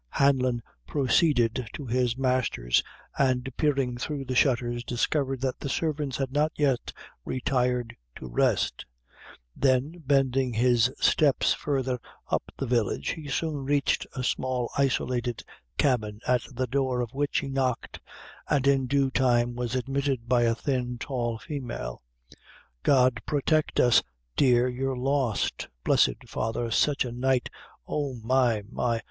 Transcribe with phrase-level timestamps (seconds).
[0.09, 2.81] Hanlon proceeded to his master's,
[3.19, 6.91] and peering through the shutters, discovered that the servants had not yet
[7.23, 8.87] retired to rest;
[9.55, 11.99] then bending his steps further
[12.31, 15.43] up the village, he soon reached a small isolated
[15.77, 17.99] cabin, at the door of which he knocked,
[18.49, 22.01] and in due time was admitted by a thin, tall female.
[22.81, 24.01] "God protect us,
[24.35, 25.67] dear, you're lost!
[25.83, 27.49] blessed father, sich a night!
[27.87, 28.15] Oh!
[28.15, 28.99] my, my!